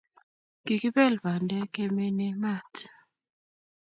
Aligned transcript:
Kikibel 0.65 1.13
bandek 1.23 1.67
ke 1.75 1.83
mene 1.95 2.27
maat 2.41 2.73